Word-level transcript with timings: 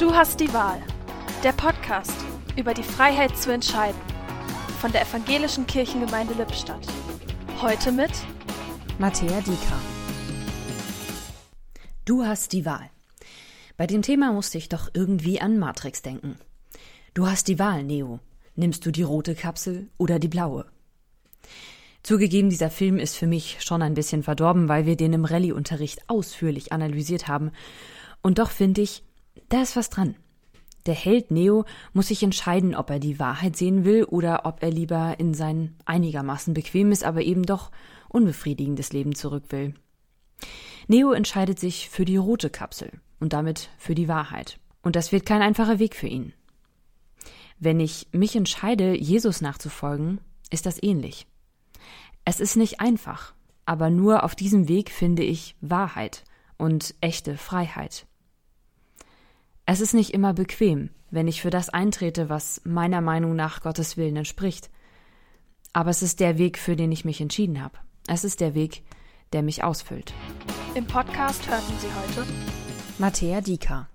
Du 0.00 0.14
hast 0.14 0.40
die 0.40 0.50
Wahl. 0.54 0.82
Der 1.44 1.52
Podcast 1.52 2.14
über 2.56 2.72
die 2.72 2.82
Freiheit 2.82 3.36
zu 3.36 3.52
entscheiden. 3.52 4.00
Von 4.80 4.92
der 4.92 5.02
Evangelischen 5.02 5.66
Kirchengemeinde 5.66 6.32
Lippstadt. 6.32 6.86
Heute 7.60 7.92
mit 7.92 8.10
Matthäa 8.98 9.42
Dieker. 9.42 9.78
Du 12.06 12.24
hast 12.24 12.54
die 12.54 12.64
Wahl. 12.64 12.88
Bei 13.76 13.86
dem 13.86 14.00
Thema 14.00 14.32
musste 14.32 14.56
ich 14.56 14.70
doch 14.70 14.88
irgendwie 14.94 15.38
an 15.38 15.58
Matrix 15.58 16.00
denken. 16.00 16.38
Du 17.12 17.26
hast 17.26 17.46
die 17.46 17.58
Wahl, 17.58 17.84
Neo. 17.84 18.20
Nimmst 18.56 18.86
du 18.86 18.92
die 18.92 19.02
rote 19.02 19.34
Kapsel 19.34 19.90
oder 19.98 20.18
die 20.18 20.28
blaue? 20.28 20.64
Zugegeben, 22.02 22.48
dieser 22.48 22.70
Film 22.70 22.96
ist 22.96 23.18
für 23.18 23.26
mich 23.26 23.58
schon 23.60 23.82
ein 23.82 23.92
bisschen 23.92 24.22
verdorben, 24.22 24.66
weil 24.66 24.86
wir 24.86 24.96
den 24.96 25.12
im 25.12 25.26
Rallye-Unterricht 25.26 26.08
ausführlich 26.08 26.72
analysiert 26.72 27.28
haben. 27.28 27.50
Und 28.22 28.38
doch 28.38 28.50
finde 28.50 28.80
ich, 28.80 29.02
da 29.48 29.62
ist 29.62 29.76
was 29.76 29.90
dran. 29.90 30.16
Der 30.86 30.94
Held 30.94 31.30
Neo 31.30 31.64
muss 31.92 32.08
sich 32.08 32.22
entscheiden, 32.22 32.74
ob 32.74 32.90
er 32.90 32.98
die 32.98 33.18
Wahrheit 33.18 33.56
sehen 33.56 33.84
will 33.84 34.04
oder 34.04 34.46
ob 34.46 34.62
er 34.62 34.70
lieber 34.70 35.16
in 35.18 35.34
sein 35.34 35.76
einigermaßen 35.84 36.54
bequemes, 36.54 37.02
aber 37.02 37.22
eben 37.22 37.44
doch 37.44 37.70
unbefriedigendes 38.08 38.92
Leben 38.92 39.14
zurück 39.14 39.44
will. 39.50 39.74
Neo 40.88 41.12
entscheidet 41.12 41.58
sich 41.58 41.90
für 41.90 42.04
die 42.04 42.16
rote 42.16 42.50
Kapsel 42.50 42.90
und 43.20 43.32
damit 43.32 43.68
für 43.78 43.94
die 43.94 44.08
Wahrheit. 44.08 44.58
Und 44.82 44.96
das 44.96 45.12
wird 45.12 45.26
kein 45.26 45.42
einfacher 45.42 45.78
Weg 45.78 45.94
für 45.94 46.08
ihn. 46.08 46.32
Wenn 47.58 47.78
ich 47.78 48.08
mich 48.12 48.34
entscheide, 48.34 48.98
Jesus 48.98 49.42
nachzufolgen, 49.42 50.20
ist 50.50 50.64
das 50.64 50.82
ähnlich. 50.82 51.26
Es 52.24 52.40
ist 52.40 52.56
nicht 52.56 52.80
einfach, 52.80 53.34
aber 53.66 53.90
nur 53.90 54.24
auf 54.24 54.34
diesem 54.34 54.66
Weg 54.66 54.90
finde 54.90 55.22
ich 55.22 55.56
Wahrheit 55.60 56.24
und 56.56 56.94
echte 57.00 57.36
Freiheit. 57.36 58.06
Es 59.72 59.80
ist 59.80 59.94
nicht 59.94 60.12
immer 60.14 60.34
bequem, 60.34 60.90
wenn 61.12 61.28
ich 61.28 61.42
für 61.42 61.50
das 61.50 61.68
eintrete, 61.68 62.28
was 62.28 62.60
meiner 62.64 63.00
Meinung 63.00 63.36
nach 63.36 63.62
Gottes 63.62 63.96
Willen 63.96 64.16
entspricht. 64.16 64.68
Aber 65.72 65.90
es 65.90 66.02
ist 66.02 66.18
der 66.18 66.38
Weg, 66.38 66.58
für 66.58 66.74
den 66.74 66.90
ich 66.90 67.04
mich 67.04 67.20
entschieden 67.20 67.62
habe. 67.62 67.78
Es 68.08 68.24
ist 68.24 68.40
der 68.40 68.56
Weg, 68.56 68.82
der 69.32 69.44
mich 69.44 69.62
ausfüllt. 69.62 70.12
Im 70.74 70.88
Podcast 70.88 71.48
hörten 71.48 71.72
Sie 71.78 71.86
heute 71.86 72.28
Matthäa 72.98 73.40
Dieker 73.40 73.86